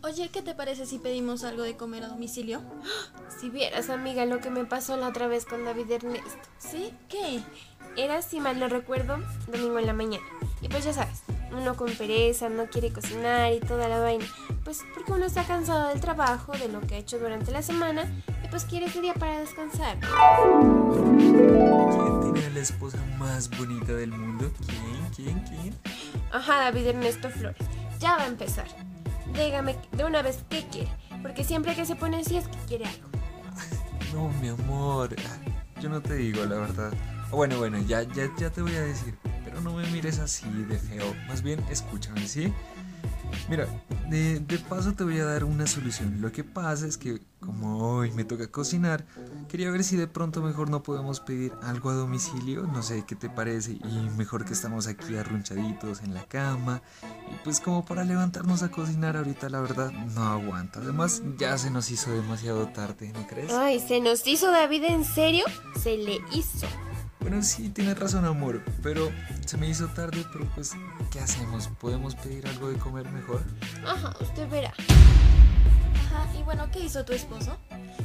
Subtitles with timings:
[0.00, 2.62] Oye, ¿qué te parece si pedimos algo de comer a domicilio?
[3.40, 6.38] Si vieras, amiga, lo que me pasó la otra vez con David Ernesto.
[6.58, 6.94] ¿Sí?
[7.08, 7.40] ¿Qué?
[7.96, 9.18] Era, si mal no recuerdo,
[9.50, 10.24] domingo en la mañana.
[10.62, 14.24] Y pues ya sabes, uno con pereza, no quiere cocinar y toda la vaina.
[14.62, 18.04] Pues porque uno está cansado del trabajo, de lo que ha hecho durante la semana,
[18.44, 19.98] y pues quiere ese día para descansar.
[20.92, 24.48] ¿Quién tiene la esposa más bonita del mundo?
[24.64, 25.10] ¿Quién?
[25.16, 25.40] ¿Quién?
[25.40, 25.74] ¿Quién?
[26.30, 27.66] Ajá, David Ernesto Flores.
[27.98, 28.66] Ya va a empezar.
[29.38, 30.90] Dígame de una vez qué quiere,
[31.22, 33.08] porque siempre que se pone así es que quiere algo.
[34.12, 35.14] No, mi amor.
[35.80, 36.92] Yo no te digo la verdad.
[37.30, 39.14] Bueno, bueno, ya, ya, ya te voy a decir.
[39.44, 41.14] Pero no me mires así de feo.
[41.28, 42.52] Más bien, escúchame, ¿sí?
[43.48, 43.68] Mira,
[44.08, 46.20] de, de, paso te voy a dar una solución.
[46.20, 49.06] Lo que pasa es que como hoy me toca cocinar,
[49.48, 52.62] quería ver si de pronto mejor no podemos pedir algo a domicilio.
[52.62, 53.72] No sé qué te parece.
[53.72, 56.82] Y mejor que estamos aquí arrunchaditos en la cama.
[57.30, 60.80] Y pues como para levantarnos a cocinar ahorita la verdad no aguanta.
[60.80, 63.52] Además ya se nos hizo demasiado tarde, ¿no crees?
[63.52, 65.44] Ay, ¿se nos hizo David en serio?
[65.82, 66.66] Se le hizo.
[67.20, 69.10] Bueno, sí, tienes razón, amor, pero
[69.44, 70.72] se me hizo tarde, pero pues,
[71.10, 71.68] ¿qué hacemos?
[71.80, 73.42] ¿Podemos pedir algo de comer mejor?
[73.84, 74.72] Ajá, usted verá.
[76.18, 77.56] Ajá, y bueno, ¿qué hizo tu esposo?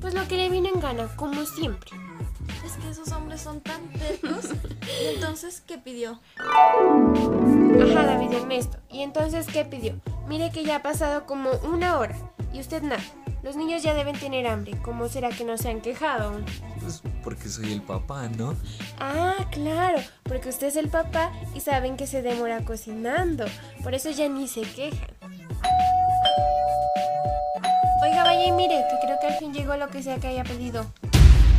[0.00, 1.90] Pues lo que le vino en gana, como siempre.
[2.64, 4.46] Es que esos hombres son tan tercos.
[5.02, 6.20] ¿Y entonces qué pidió?
[6.38, 8.78] Ajá, David Ernesto.
[8.90, 10.00] ¿Y entonces qué pidió?
[10.28, 12.16] Mire que ya ha pasado como una hora
[12.52, 13.02] y usted nada.
[13.42, 14.76] Los niños ya deben tener hambre.
[14.82, 16.44] ¿Cómo será que no se han quejado aún?
[16.80, 18.56] Pues porque soy el papá, ¿no?
[18.98, 23.44] Ah, claro, porque usted es el papá y saben que se demora cocinando.
[23.82, 25.16] Por eso ya ni se quejan.
[28.56, 30.86] Mire, que creo que al fin llegó lo que sea que haya pedido.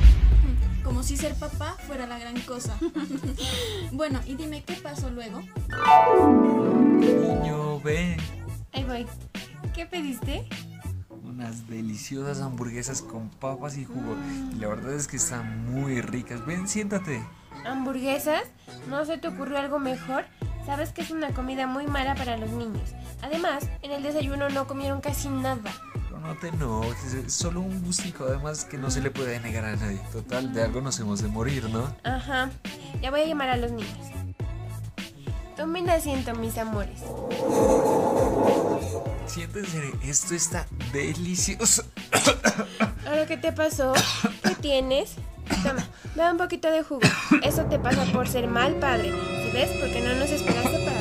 [0.84, 2.78] Como si ser papá fuera la gran cosa.
[3.92, 5.42] bueno, y dime, ¿qué pasó luego?
[7.00, 8.18] Niño, ven.
[8.74, 9.08] Ahí voy.
[9.74, 10.48] ¿Qué pediste?
[11.38, 14.16] unas deliciosas hamburguesas con papas y jugo.
[14.54, 16.44] Y la verdad es que están muy ricas.
[16.48, 17.24] Ven, siéntate.
[17.64, 18.42] ¿Hamburguesas?
[18.90, 20.26] ¿No se te ocurrió algo mejor?
[20.66, 22.94] Sabes que es una comida muy mala para los niños.
[23.22, 25.72] Además, en el desayuno no comieron casi nada.
[26.18, 28.26] Pero no te enojes, es solo un gustico.
[28.26, 30.00] Además que no se le puede negar a nadie.
[30.12, 31.94] Total, de algo nos hemos de morir, ¿no?
[32.04, 32.50] Ajá.
[33.02, 33.98] Ya voy a llamar a los niños.
[35.56, 37.02] Tomen asiento, mis amores.
[39.28, 41.84] Siéntense, esto está delicioso.
[43.08, 43.94] ¿Ahora qué te pasó?
[44.44, 45.16] ¿Qué tienes?
[45.64, 47.02] Toma, da un poquito de jugo.
[47.42, 49.12] Eso te pasa por ser mal padre.
[49.12, 49.70] ¿Sí ves?
[49.80, 50.97] Porque no nos esperaste para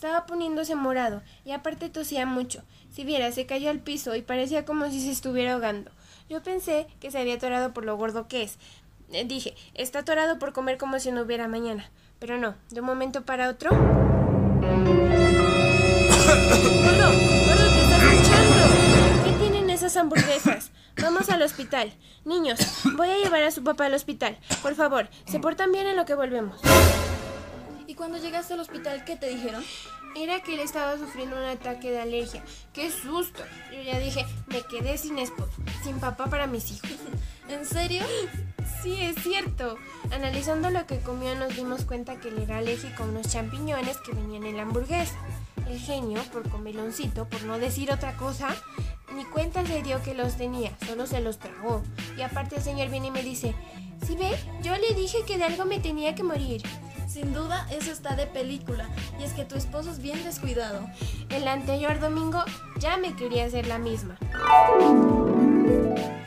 [0.00, 2.62] Estaba poniéndose morado y aparte tosía mucho.
[2.90, 5.90] Si viera, se cayó al piso y parecía como si se estuviera ahogando.
[6.26, 8.56] Yo pensé que se había atorado por lo gordo que es.
[9.12, 11.90] Eh, dije, está atorado por comer como si no hubiera mañana.
[12.18, 13.72] Pero no, de un momento para otro.
[13.72, 13.82] ¡Gordo!
[17.44, 18.64] ¡Gordo, te estás hinchando!
[19.26, 20.70] ¿Qué tienen esas hamburguesas?
[21.02, 21.92] Vamos al hospital.
[22.24, 22.58] Niños,
[22.96, 24.38] voy a llevar a su papá al hospital.
[24.62, 26.58] Por favor, se portan bien en lo que volvemos.
[27.90, 29.64] ¿Y cuando llegaste al hospital, qué te dijeron?
[30.14, 32.40] Era que él estaba sufriendo un ataque de alergia.
[32.72, 33.42] ¡Qué susto!
[33.72, 35.50] Yo ya dije, me quedé sin esposo,
[35.82, 36.88] sin papá para mis hijos.
[37.48, 38.04] ¿En serio?
[38.80, 39.76] Sí, es cierto.
[40.12, 44.12] Analizando lo que comió nos dimos cuenta que él era alérgico a unos champiñones que
[44.12, 45.18] venían en la hamburguesa.
[45.68, 48.54] El genio, por comeloncito, por no decir otra cosa,
[49.16, 51.82] ni cuenta se dio que los tenía, solo se los tragó.
[52.16, 53.52] Y aparte el señor viene y me dice,
[54.06, 54.30] ¿sí ve?
[54.62, 56.62] Yo le dije que de algo me tenía que morir.
[57.10, 58.88] Sin duda, eso está de película.
[59.18, 60.86] Y es que tu esposo es bien descuidado.
[61.28, 62.38] El anterior domingo
[62.78, 64.16] ya me quería hacer la misma.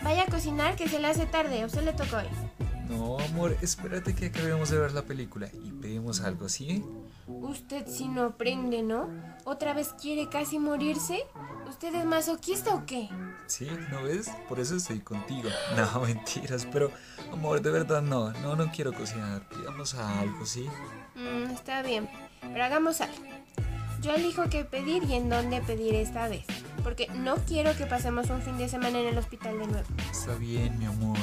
[0.04, 2.28] Vaya a cocinar que se le hace tarde, a usted le tocó hoy.
[2.90, 6.84] No, amor, espérate que acabemos de ver la película y pedimos algo, ¿sí?
[7.28, 9.08] Usted si no aprende, ¿no?
[9.46, 11.24] ¿Otra vez quiere casi morirse?
[11.70, 13.10] ¿Usted es masoquista o qué?
[13.48, 14.30] Sí, ¿no ves?
[14.50, 15.50] Por eso estoy contigo.
[15.76, 16.92] No, mentiras, pero
[17.32, 19.48] amor, de verdad no, no, no quiero cocinar.
[19.50, 20.68] Pidamos algo, ¿sí?
[21.16, 22.10] Mm, está bien,
[22.42, 23.16] pero hagamos algo.
[24.02, 26.46] Yo elijo qué pedir y en dónde pedir esta vez,
[26.84, 29.88] porque no quiero que pasemos un fin de semana en el hospital de nuevo.
[30.12, 31.18] Está bien, mi amor.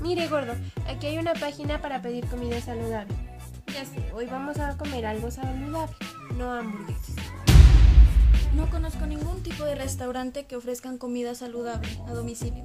[0.00, 0.54] Mire, gordo,
[0.86, 3.14] aquí hay una página para pedir comida saludable.
[3.66, 5.94] Ya sé, hoy vamos a comer algo saludable,
[6.36, 7.09] no hamburguesas.
[9.50, 12.64] Tipo de restaurante que ofrezcan comida saludable a domicilio.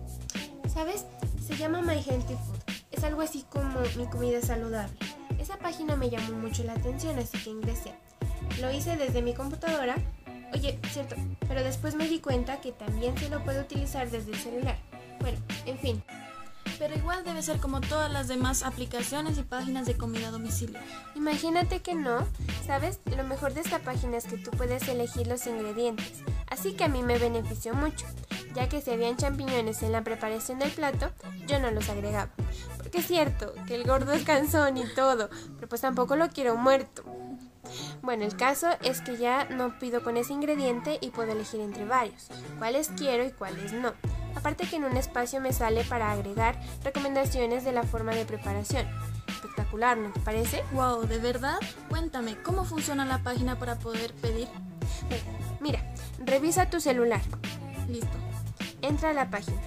[0.71, 1.07] ¿Sabes?
[1.43, 2.75] Se llama My Healthy Food.
[2.91, 4.95] Es algo así como mi comida saludable.
[5.39, 7.95] Esa página me llamó mucho la atención, así que ingresé.
[8.61, 9.95] Lo hice desde mi computadora.
[10.53, 11.15] Oye, cierto,
[11.47, 14.77] pero después me di cuenta que también se lo puede utilizar desde el celular.
[15.21, 16.03] Bueno, en fin.
[16.77, 20.79] Pero igual debe ser como todas las demás aplicaciones y páginas de comida a domicilio.
[21.15, 22.27] Imagínate que no.
[22.67, 22.99] ¿Sabes?
[23.05, 26.21] Lo mejor de esta página es que tú puedes elegir los ingredientes.
[26.57, 28.05] Así que a mí me benefició mucho,
[28.53, 31.11] ya que si habían champiñones en la preparación del plato,
[31.47, 32.31] yo no los agregaba.
[32.77, 36.55] Porque es cierto que el gordo es cansón y todo, pero pues tampoco lo quiero
[36.55, 37.03] muerto.
[38.01, 41.83] Bueno, el caso es que ya no pido con ese ingrediente y puedo elegir entre
[41.83, 43.91] varios, cuáles quiero y cuáles no.
[44.33, 48.87] Aparte que en un espacio me sale para agregar recomendaciones de la forma de preparación.
[49.27, 50.63] Espectacular, ¿no te parece?
[50.71, 51.57] Wow, ¿de verdad?
[51.89, 54.47] Cuéntame, ¿cómo funciona la página para poder pedir?
[55.59, 55.83] Mira,
[56.19, 57.21] revisa tu celular.
[57.87, 58.17] Listo.
[58.81, 59.61] Entra a la página.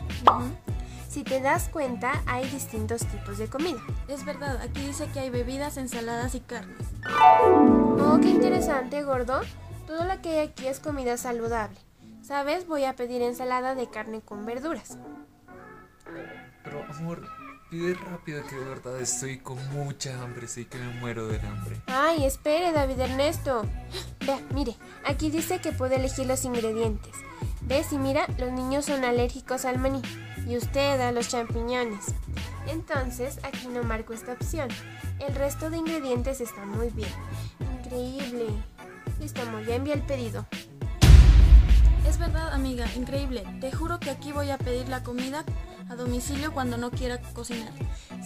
[1.08, 3.80] Si te das cuenta, hay distintos tipos de comida.
[4.08, 6.86] Es verdad, aquí dice que hay bebidas, ensaladas y carnes.
[7.10, 9.40] Oh, qué interesante, gordo.
[9.86, 11.78] Todo lo que hay aquí es comida saludable.
[12.22, 12.66] ¿Sabes?
[12.66, 14.98] Voy a pedir ensalada de carne con verduras.
[16.62, 17.26] Pero, amor,
[17.70, 21.80] pide rápido que de verdad estoy con mucha hambre, sí que me muero de hambre.
[21.86, 23.62] Ay, espere, David Ernesto.
[24.20, 24.74] Vea, mire,
[25.04, 27.12] aquí dice que puede elegir los ingredientes.
[27.62, 27.92] ¿Ves?
[27.92, 30.00] Y mira, los niños son alérgicos al maní
[30.46, 32.14] y usted a los champiñones.
[32.66, 34.68] Entonces, aquí no marco esta opción.
[35.18, 37.10] El resto de ingredientes está muy bien.
[37.78, 38.46] Increíble.
[39.20, 40.46] Listo, amor, ya envié el pedido.
[42.08, 43.44] Es verdad, amiga, increíble.
[43.60, 45.44] Te juro que aquí voy a pedir la comida
[45.88, 47.72] a domicilio cuando no quiera cocinar.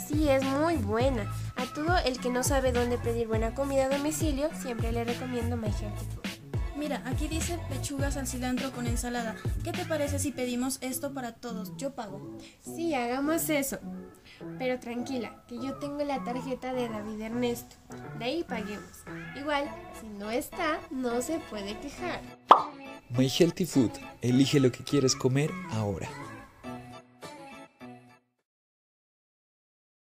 [0.06, 1.32] Sí, es muy buena.
[1.56, 5.56] A todo el que no sabe dónde pedir buena comida a domicilio, siempre le recomiendo
[5.56, 6.32] My Healthy Food.
[6.76, 9.36] Mira, aquí dice pechugas al cilantro con ensalada.
[9.62, 11.76] ¿Qué te parece si pedimos esto para todos?
[11.76, 12.38] Yo pago.
[12.64, 13.78] Sí, hagamos eso.
[14.58, 17.76] Pero tranquila, que yo tengo la tarjeta de David Ernesto.
[18.18, 19.04] De ahí paguemos.
[19.36, 19.70] Igual,
[20.00, 22.20] si no está, no se puede quejar.
[23.10, 23.92] My Healthy Food.
[24.20, 26.08] Elige lo que quieres comer ahora.